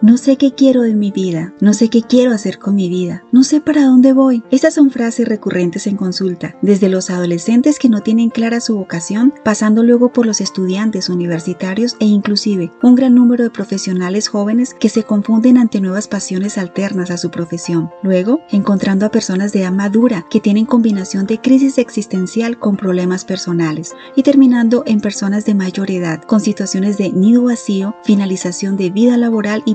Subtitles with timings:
[0.00, 3.24] No sé qué quiero de mi vida, no sé qué quiero hacer con mi vida,
[3.32, 4.44] no sé para dónde voy.
[4.52, 9.34] Estas son frases recurrentes en consulta, desde los adolescentes que no tienen clara su vocación,
[9.42, 14.88] pasando luego por los estudiantes universitarios e inclusive un gran número de profesionales jóvenes que
[14.88, 17.90] se confunden ante nuevas pasiones alternas a su profesión.
[18.04, 23.24] Luego, encontrando a personas de edad madura que tienen combinación de crisis existencial con problemas
[23.24, 28.90] personales y terminando en personas de mayor edad con situaciones de nido vacío, finalización de
[28.90, 29.74] vida laboral y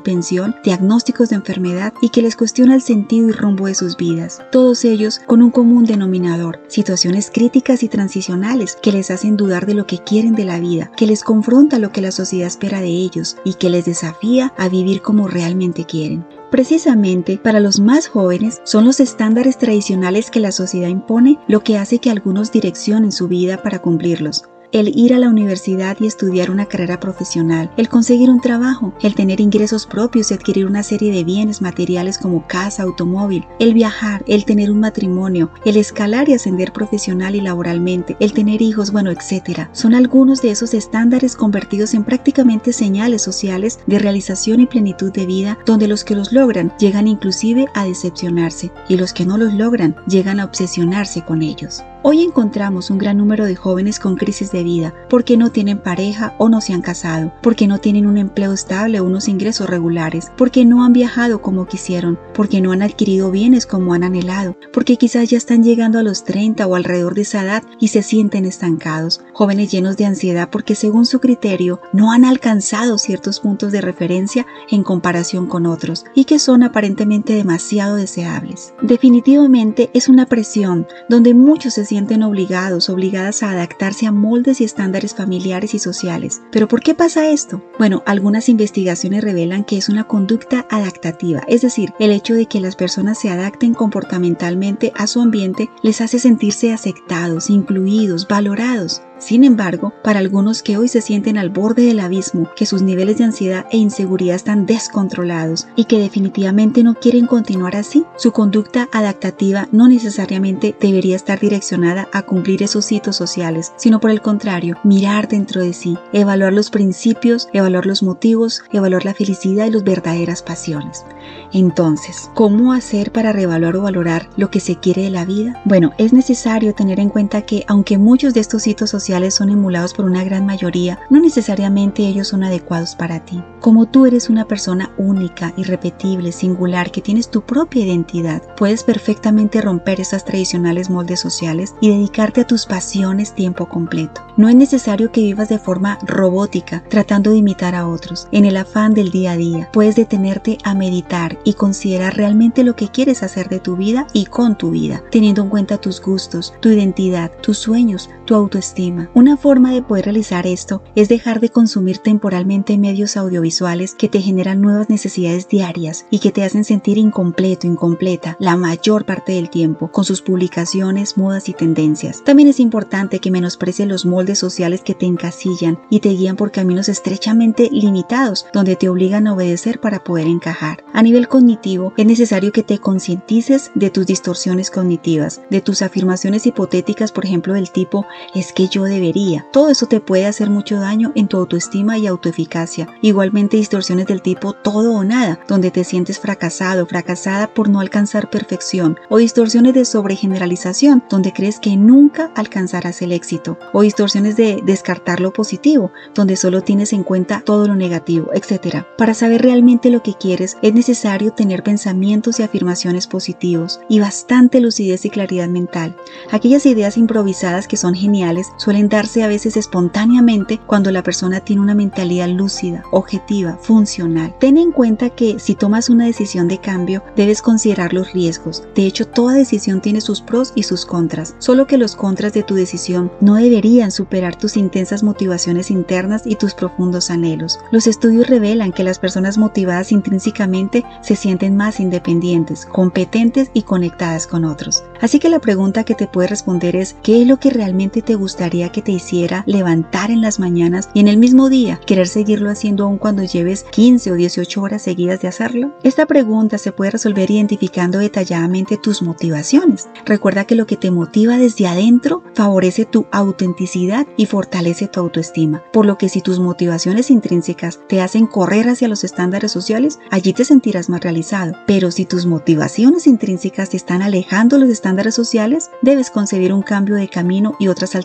[0.63, 4.41] diagnósticos de enfermedad y que les cuestiona el sentido y rumbo de sus vidas.
[4.52, 9.73] Todos ellos con un común denominador, situaciones críticas y transicionales que les hacen dudar de
[9.73, 12.88] lo que quieren de la vida, que les confronta lo que la sociedad espera de
[12.88, 16.26] ellos y que les desafía a vivir como realmente quieren.
[16.52, 21.80] Precisamente para los más jóvenes son los estándares tradicionales que la sociedad impone lo que
[21.80, 24.43] hace que algunos direccionen su vida para cumplirlos
[24.73, 29.13] el ir a la universidad y estudiar una carrera profesional, el conseguir un trabajo, el
[29.13, 34.24] tener ingresos propios y adquirir una serie de bienes materiales como casa, automóvil, el viajar,
[34.27, 39.12] el tener un matrimonio, el escalar y ascender profesional y laboralmente, el tener hijos, bueno,
[39.12, 39.70] etcétera.
[39.74, 45.27] Son algunos de esos estándares convertidos en prácticamente señales sociales de realización y plenitud de
[45.27, 49.54] vida, donde los que los logran llegan inclusive a decepcionarse y los que no los
[49.54, 51.84] logran llegan a obsesionarse con ellos.
[52.05, 56.35] Hoy encontramos un gran número de jóvenes con crisis de vida porque no tienen pareja
[56.37, 60.29] o no se han casado, porque no tienen un empleo estable o unos ingresos regulares,
[60.35, 64.97] porque no han viajado como quisieron, porque no han adquirido bienes como han anhelado, porque
[64.97, 68.44] quizás ya están llegando a los 30 o alrededor de esa edad y se sienten
[68.44, 73.79] estancados, jóvenes llenos de ansiedad porque según su criterio no han alcanzado ciertos puntos de
[73.79, 78.73] referencia en comparación con otros y que son aparentemente demasiado deseables.
[78.81, 84.63] Definitivamente es una presión donde muchos se sienten obligados, obligadas a adaptarse a moldes y
[84.63, 86.41] estándares familiares y sociales.
[86.52, 87.63] ¿Pero por qué pasa esto?
[87.78, 92.59] Bueno, algunas investigaciones revelan que es una conducta adaptativa, es decir, el hecho de que
[92.59, 99.03] las personas se adapten comportamentalmente a su ambiente les hace sentirse aceptados, incluidos, valorados.
[99.25, 103.19] Sin embargo, para algunos que hoy se sienten al borde del abismo, que sus niveles
[103.19, 108.89] de ansiedad e inseguridad están descontrolados y que definitivamente no quieren continuar así, su conducta
[108.91, 114.78] adaptativa no necesariamente debería estar direccionada a cumplir esos hitos sociales, sino por el contrario,
[114.84, 119.85] mirar dentro de sí, evaluar los principios, evaluar los motivos, evaluar la felicidad y las
[119.85, 121.05] verdaderas pasiones.
[121.53, 125.61] Entonces, ¿cómo hacer para reevaluar o valorar lo que se quiere de la vida?
[125.63, 129.94] Bueno, es necesario tener en cuenta que aunque muchos de estos hitos sociales son emulados
[129.94, 133.44] por una gran mayoría, no necesariamente ellos son adecuados para ti.
[133.59, 139.62] Como tú eres una persona única, irrepetible, singular, que tienes tu propia identidad, puedes perfectamente
[139.62, 144.22] romper esas tradicionales moldes sociales y dedicarte a tus pasiones tiempo completo.
[144.35, 148.28] No es necesario que vivas de forma robótica, tratando de imitar a otros.
[148.31, 152.75] En el afán del día a día, puedes detenerte a meditar y considerar realmente lo
[152.75, 156.53] que quieres hacer de tu vida y con tu vida, teniendo en cuenta tus gustos,
[156.62, 161.50] tu identidad, tus sueños, tu autoestima una forma de poder realizar esto es dejar de
[161.50, 166.97] consumir temporalmente medios audiovisuales que te generan nuevas necesidades diarias y que te hacen sentir
[166.97, 172.24] incompleto, incompleta la mayor parte del tiempo con sus publicaciones, modas y tendencias.
[172.24, 176.52] También es importante que menosprecies los moldes sociales que te encasillan y te guían por
[176.52, 180.84] caminos estrechamente limitados donde te obligan a obedecer para poder encajar.
[180.94, 186.46] A nivel cognitivo, es necesario que te concientices de tus distorsiones cognitivas, de tus afirmaciones
[186.46, 189.45] hipotéticas, por ejemplo, del tipo es que yo debería.
[189.51, 192.88] Todo eso te puede hacer mucho daño en tu autoestima y autoeficacia.
[193.01, 198.29] Igualmente distorsiones del tipo todo o nada, donde te sientes fracasado, fracasada por no alcanzar
[198.29, 198.97] perfección.
[199.09, 203.57] O distorsiones de sobregeneralización, donde crees que nunca alcanzarás el éxito.
[203.73, 208.83] O distorsiones de descartar lo positivo, donde solo tienes en cuenta todo lo negativo, etc.
[208.97, 214.59] Para saber realmente lo que quieres, es necesario tener pensamientos y afirmaciones positivos y bastante
[214.59, 215.95] lucidez y claridad mental.
[216.31, 221.61] Aquellas ideas improvisadas que son geniales suelen darse a veces espontáneamente cuando la persona tiene
[221.61, 224.35] una mentalidad lúcida, objetiva, funcional.
[224.40, 228.64] Ten en cuenta que si tomas una decisión de cambio, debes considerar los riesgos.
[228.75, 232.43] De hecho, toda decisión tiene sus pros y sus contras, solo que los contras de
[232.43, 237.59] tu decisión no deberían superar tus intensas motivaciones internas y tus profundos anhelos.
[237.72, 244.28] Los estudios revelan que las personas motivadas intrínsecamente se sienten más independientes, competentes y conectadas
[244.28, 244.84] con otros.
[245.02, 248.16] Así que la pregunta que te puede responder es, ¿qué es lo que realmente te
[248.16, 252.49] gustaría que te hiciera levantar en las mañanas y en el mismo día querer seguirlo
[252.49, 255.73] haciendo aún cuando lleves 15 o 18 horas seguidas de hacerlo?
[255.83, 259.88] Esta pregunta se puede resolver identificando detalladamente tus motivaciones.
[260.06, 265.63] Recuerda que lo que te motiva desde adentro favorece tu autenticidad y fortalece tu autoestima,
[265.71, 270.33] por lo que si tus motivaciones intrínsecas te hacen correr hacia los estándares sociales, allí
[270.33, 271.54] te sentirás más realizado.
[271.68, 276.95] Pero si tus motivaciones intrínsecas te están alejando los estándares sociales, debes concebir un cambio
[276.95, 277.95] de camino y otras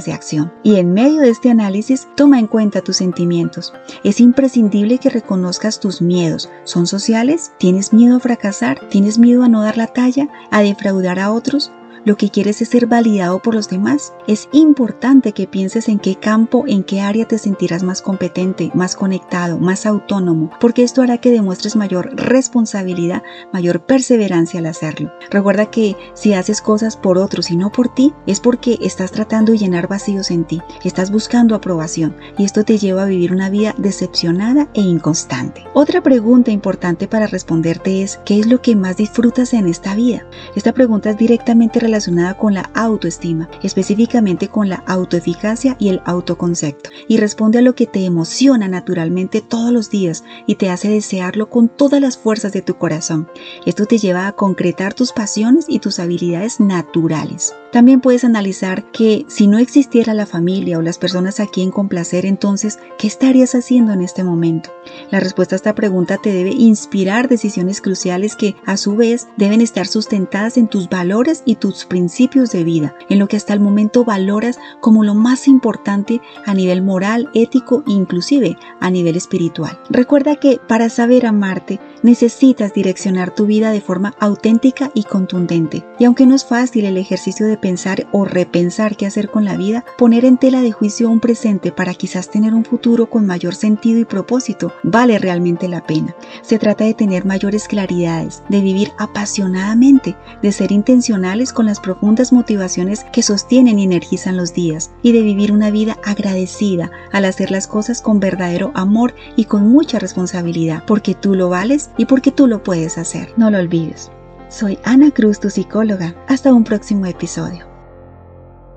[0.00, 0.52] de acción.
[0.62, 3.74] Y en medio de este análisis, toma en cuenta tus sentimientos.
[4.02, 6.48] Es imprescindible que reconozcas tus miedos.
[6.64, 7.52] ¿Son sociales?
[7.58, 8.88] ¿Tienes miedo a fracasar?
[8.88, 10.28] ¿Tienes miedo a no dar la talla?
[10.50, 11.70] ¿A defraudar a otros?
[12.04, 14.12] Lo que quieres es ser validado por los demás.
[14.26, 18.96] Es importante que pienses en qué campo, en qué área te sentirás más competente, más
[18.96, 23.22] conectado, más autónomo, porque esto hará que demuestres mayor responsabilidad,
[23.52, 25.12] mayor perseverancia al hacerlo.
[25.30, 29.52] Recuerda que si haces cosas por otros y no por ti, es porque estás tratando
[29.52, 33.50] de llenar vacíos en ti, estás buscando aprobación y esto te lleva a vivir una
[33.50, 35.64] vida decepcionada e inconstante.
[35.74, 40.24] Otra pregunta importante para responderte es, ¿qué es lo que más disfrutas en esta vida?
[40.56, 46.00] Esta pregunta es directamente relacionada relacionada con la autoestima, específicamente con la autoeficacia y el
[46.06, 50.88] autoconcepto, y responde a lo que te emociona naturalmente todos los días y te hace
[50.88, 53.28] desearlo con todas las fuerzas de tu corazón.
[53.66, 57.54] Esto te lleva a concretar tus pasiones y tus habilidades naturales.
[57.72, 62.26] También puedes analizar que si no existiera la familia o las personas a quien complacer,
[62.26, 64.70] entonces, ¿qué estarías haciendo en este momento?
[65.10, 69.62] La respuesta a esta pregunta te debe inspirar decisiones cruciales que, a su vez, deben
[69.62, 73.60] estar sustentadas en tus valores y tus principios de vida, en lo que hasta el
[73.60, 79.80] momento valoras como lo más importante a nivel moral, ético e inclusive a nivel espiritual.
[79.88, 85.86] Recuerda que para saber amarte necesitas direccionar tu vida de forma auténtica y contundente.
[85.98, 89.56] Y aunque no es fácil el ejercicio de pensar o repensar qué hacer con la
[89.56, 93.54] vida, poner en tela de juicio un presente para quizás tener un futuro con mayor
[93.54, 96.14] sentido y propósito vale realmente la pena.
[96.42, 102.32] Se trata de tener mayores claridades, de vivir apasionadamente, de ser intencionales con las profundas
[102.32, 107.50] motivaciones que sostienen y energizan los días y de vivir una vida agradecida al hacer
[107.50, 112.32] las cosas con verdadero amor y con mucha responsabilidad, porque tú lo vales y porque
[112.32, 113.32] tú lo puedes hacer.
[113.36, 114.10] No lo olvides.
[114.52, 116.14] Soy Ana Cruz, tu psicóloga.
[116.28, 117.71] Hasta un próximo episodio.